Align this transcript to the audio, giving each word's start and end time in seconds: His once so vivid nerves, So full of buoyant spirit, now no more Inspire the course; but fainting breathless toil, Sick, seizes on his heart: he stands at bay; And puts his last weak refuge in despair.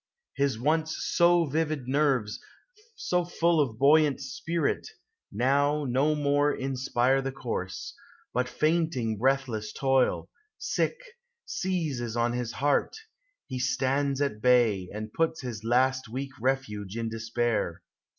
His 0.33 0.57
once 0.57 0.97
so 1.11 1.45
vivid 1.45 1.87
nerves, 1.87 2.39
So 2.95 3.23
full 3.23 3.61
of 3.61 3.77
buoyant 3.77 4.19
spirit, 4.19 4.89
now 5.31 5.85
no 5.85 6.15
more 6.15 6.51
Inspire 6.51 7.21
the 7.21 7.31
course; 7.31 7.93
but 8.33 8.49
fainting 8.49 9.19
breathless 9.19 9.71
toil, 9.71 10.27
Sick, 10.57 10.97
seizes 11.45 12.17
on 12.17 12.33
his 12.33 12.53
heart: 12.53 12.95
he 13.45 13.59
stands 13.59 14.21
at 14.23 14.41
bay; 14.41 14.89
And 14.91 15.13
puts 15.13 15.41
his 15.41 15.63
last 15.63 16.09
weak 16.09 16.31
refuge 16.39 16.97
in 16.97 17.07
despair. 17.07 17.83